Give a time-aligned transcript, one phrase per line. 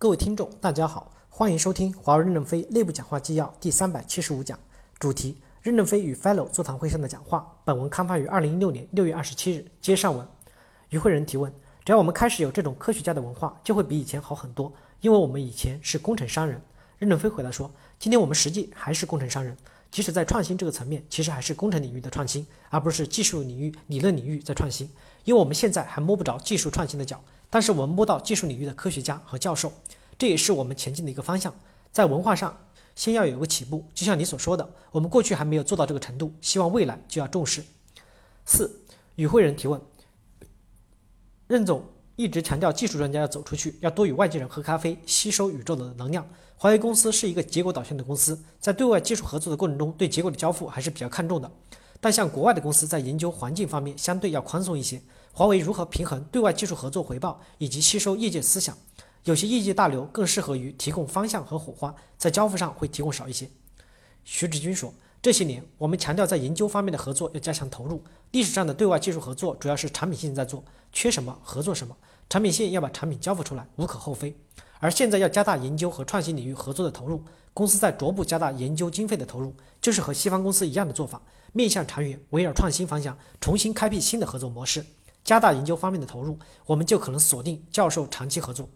[0.00, 4.56] 各位听众，大家好，欢迎收听华为任正非内部讲话纪要第三百七十五讲，
[5.00, 7.56] 主题：任正非与 Fellow 座谈会上的讲话。
[7.64, 9.66] 本文刊发于二零一六年六月二十七日。
[9.80, 10.24] 接上文，
[10.90, 11.52] 于会人提问：
[11.84, 16.62] 只要我们开始有这种科学家的文化，就会比以前好很多，因为我们以前是工程商人。
[16.98, 17.68] 任正非回答说：
[17.98, 19.56] 今天我们实际还是工程商人。
[19.90, 24.88] 即使在创新这个层面，其实还是工程领域的创新，而不是技术领域、理论领域在创新。
[25.24, 29.72] 因为我们现在还摸不着技术创新的脚，但是我们摸到技术领域的科学家和教授，
[30.18, 31.54] 这也是我们前进的一个方向。
[31.90, 32.56] 在文化上，
[32.94, 37.64] 先要有个起步，就像你所说的，我们过去还没有做到这个程度，希望未来就要重视。
[38.44, 38.80] 四，
[39.16, 39.80] 与会人提问：
[41.46, 41.84] 任总。
[42.18, 46.28] 一直强调技术专家要走出去，要多与外界人喝咖啡，吸收宇宙的能量。
[46.56, 51.48] 华为公司是一个结果导向的公司，在对外技术合作的过程中，对结果的交付还是比较看重的。
[52.00, 55.00] 但像国外的公司在研究环境方面相对要宽松一些。
[55.32, 58.76] 华为如何平衡对外技术合作回报以及吸收业界思想？
[59.22, 63.48] 有些业界大流更适合于提供方向和火花，在交付上会提供少一些。
[64.24, 64.92] 徐志军说。
[65.20, 68.02] 这些年，我们强调在研究方面的合作要加强投入。
[68.30, 71.96] 历史上的对外技术合作主要是产品线在做，缺什么合作什么，
[72.30, 74.36] 产品线要把产品交付出来，无可厚非。
[74.78, 81.20] 而现在要加大研究和创新领域合作的投入，公司在逐步加大研究经费的投入，就是和西方公司一样的做法，
[81.52, 84.86] 面向长远，围绕创新方向重新开辟新的合作模式，
[85.24, 88.68] 加大研究方面的投入，我们就可能锁定教授长期合作。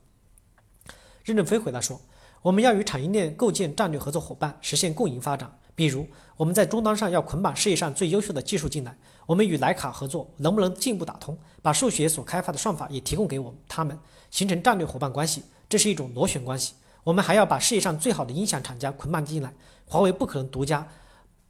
[1.23, 2.01] 任正非回答说
[2.43, 6.06] ：“我们要与产业链构建战略合作伙伴，实现共赢发展。”比如，
[6.37, 8.97] 我们在终端上要捆绑世界上最优秀的技术进来。
[9.27, 13.98] 我们与徕卡合作，能不能进一步打通，把数学所开发的算法也提供给我们他们，
[14.31, 15.43] 形成战略伙伴关系？
[15.69, 16.75] 这是一种螺旋关系。
[17.05, 19.53] 我们还要把世界上最好的音响厂家捆绑进来。
[19.87, 20.87] 华为不可能独家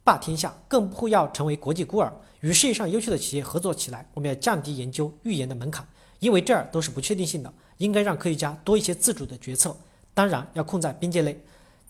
[0.03, 2.13] 霸天下，更不会要成为国际孤儿。
[2.41, 5.87] 与世界上优秀的企业合作起来，我们要降低研究预言的门槛，
[6.19, 9.75] 因为这儿都是不确定性的，应该让科学家多一些自主的决策。
[10.13, 11.43] 当然，要控在边界内。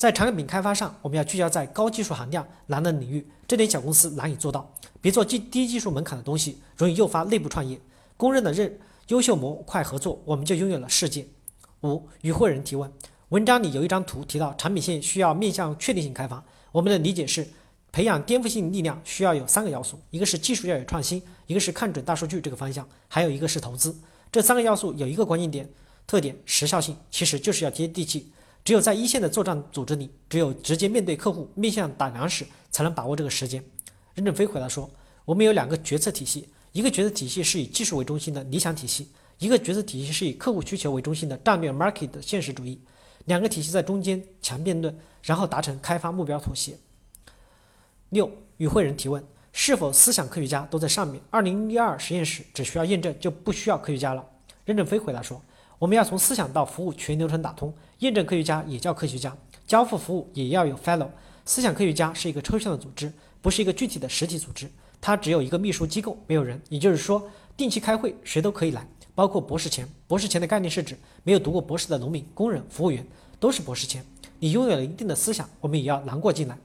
[0.03, 4.69] 在产品开发上，我们要聚焦在高技术含量难的领域，这点小公司难以做到。
[4.99, 7.79] 别做低低技术门槛的东西，容易诱发内部创业。
[8.17, 8.77] 公认的认
[9.07, 11.25] 优秀模块合作，我们就拥有了世界。
[11.83, 12.91] 五与会人提问：
[13.29, 17.47] 文章里有一张图提到产品线需要面向确定性开发，我们的理解是，
[17.93, 23.95] 培养颠覆性力量需要有三个要素，一个是技术要有创新，一个是看准大数据这个方向，还有一个是投资。
[24.29, 25.69] 这三个要素有一个关键点
[26.05, 28.33] 特点：时效性，其实就是要接地气。
[28.63, 33.63] 只有在一线的作战组织里，只有直接面对客户、面向打粮食，才能把握这个时间。
[34.13, 34.89] 任正非回答说
[35.25, 39.09] ：“我们有两个决策体系，一个决策体系是以技术为中心的理想体系，
[39.39, 42.79] 一个决策体系是以客户需求为中心的战略 market 的现实主义。
[43.25, 46.77] 两个体系在中间强辩论，然后达成开发目标妥协。”
[48.11, 51.21] 六与会人提问：是否思想科学家都在上面？
[51.29, 54.25] 二零一二实验室只需要验证，就不需要科学家了？
[54.63, 55.41] 任正非回答说。
[55.83, 59.35] 我们要从思想到服务全流程打通，验证科学家也叫科学家，
[59.67, 61.09] 交付服务也要有 fellow。
[61.43, 63.11] 思想科学家是一个抽象的组织，
[63.41, 64.71] 不是一个具体的实体组织，
[65.01, 66.57] 它只有一个秘书机构，没有人。
[66.69, 69.85] 也就是说，定期开会谁都可以来，包括博士前。
[70.07, 73.05] 博士前的概念是指没有读过博士的农民、工人、服务员
[73.37, 74.01] 都是博士前。
[74.39, 76.57] 你拥有了一定的思想，我们也要囊括进来。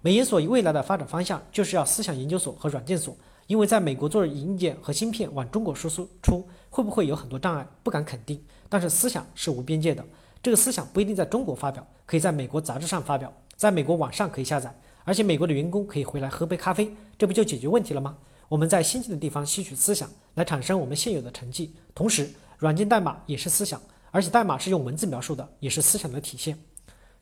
[0.00, 3.14] 美研所未来的发展方向就是要思想研究所和软件所。
[3.46, 7.66] 因为在美国做硬件和芯片往中国输出出会不会有很多障碍？
[7.82, 8.42] 不敢肯定。
[8.68, 10.04] 但是思想是无边界的，
[10.42, 18.16] 这个思想不一定在中国发表，可以在美国杂志上发表，在美国网上可以下载，而且美国的员工可以回来喝杯咖啡，这不就解决问题了吗？
[18.48, 21.74] 我们在先进的地方吸取思想，来产生我们现有的成绩。
[21.94, 23.80] 同时，软件代码也是思想，
[24.10, 26.58] 而且代码是用文字描述的，也是思想的体现。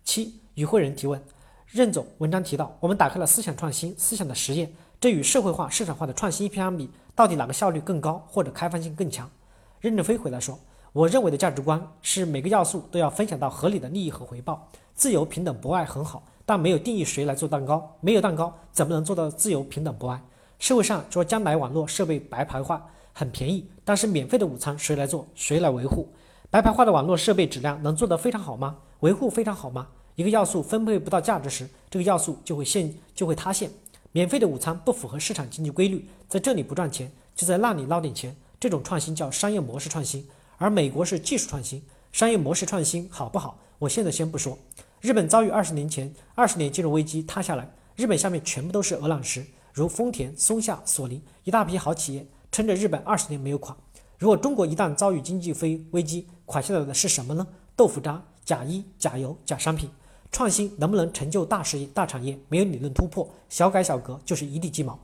[0.02, 1.22] 七与会人提问：
[1.66, 4.72] 任总，文章提到我们打开了思想创新、思想的实验。
[5.04, 9.30] 这与社会化、市场化的创新相比，到底哪个效率更高，或者开放性更强？
[9.78, 10.58] 任正非回答说
[10.94, 14.66] ：“我认为的价值观是每个要素都要分享到合理的利益和回报。
[14.94, 17.94] 自由、平等、博爱很好，但没有定义谁来做蛋糕。
[18.00, 20.18] 没有蛋糕，怎么能做到自由、平等、博爱？
[20.58, 22.82] 社会上说将来网络设备白牌化
[23.12, 25.26] 很便宜，但是免费的午餐谁来做？
[25.34, 26.08] 谁来维护？
[26.48, 28.78] 白牌化的网络设备质量能做得非常好吗？
[29.00, 29.86] 维护非常好吗？
[30.14, 33.70] 一个要素分配不到价值时，这个要素就会陷就会塌陷。”
[34.16, 38.36] 免费的午餐不符合市场经济规律，在这里不赚钱，就在那里捞点钱。
[38.60, 40.24] 这种创新叫商业模式创新，
[40.56, 41.82] 而美国是技术创新。
[42.12, 43.58] 商业模式创新好不好？
[43.80, 44.56] 我现在先不说。
[45.00, 53.76] 日本遭遇二十年前二十年金融危机塌下来，日本下面全部都是鹅卵石，如丰田、松下、索尼一大批好企业撑着日本二十年没有垮。
[54.16, 57.44] 如果中国一旦遭遇经济危危机，垮下来的是什么呢？
[57.74, 59.90] 豆腐渣、假衣、假油、假商品。
[60.34, 62.36] 创新能不能成就大事业、大产业？
[62.48, 64.98] 没有理论突破，小改小革就是一地鸡毛。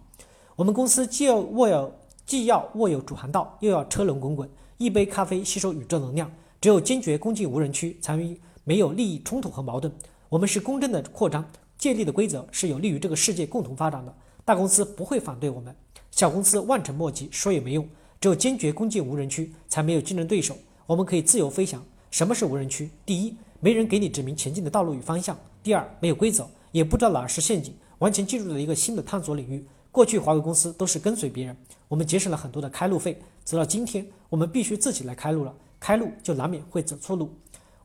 [0.56, 1.94] 我们公司既要握有
[2.26, 6.28] 既要握有主航道，又要车轮滚滚，一杯咖啡吸收宇宙能量。
[6.60, 8.18] 只有坚决攻进无人区，才
[8.64, 9.92] 没有利益冲突和矛盾。
[10.28, 11.48] 我们是公正的扩张，
[11.78, 14.12] 建立的规则是有利于这个世界共同发展的。
[14.44, 15.72] 大公司不会反对我们，
[16.10, 17.88] 小公司望尘莫及，说也没用。
[18.20, 20.56] 只有坚决攻进无人区，才没有竞争对手。
[20.86, 21.80] 我们可以自由飞翔。
[22.10, 22.90] 什么是无人区？
[23.06, 29.62] 第一，没人给你指明前进的道路与方向；第二，没有规则，也不知道哪是陷阱，完全进入了一个新的探索领域。
[29.92, 31.54] 过去华为公司都是跟随别人，
[31.86, 33.20] 我们节省了很多的开路费。
[33.44, 35.54] 直到今天，我们必须自己来开路了。
[35.78, 37.30] 开路就难免会走错路。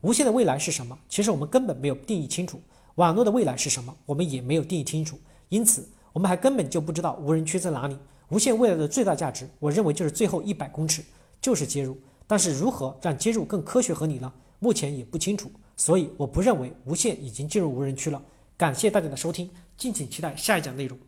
[0.00, 0.98] 无线的未来是什么？
[1.10, 2.58] 其实我们根本没有定义清楚。
[2.94, 3.94] 网络的未来是什么？
[4.06, 5.18] 我们也没有定义清楚。
[5.50, 7.98] 因此，我们还根本就不知道无人区在哪里。
[8.30, 11.02] 无线未来的最大价值，我认为就是最后一百公尺，
[11.38, 11.98] 就是接入。
[12.26, 14.32] 但是如何让接入更科学合理呢？
[14.58, 15.50] 目前也不清楚。
[15.76, 18.22] 所以我不认为无线已经进入无人区了。
[18.56, 20.98] 感谢大家的收听，敬请期待下一讲内容。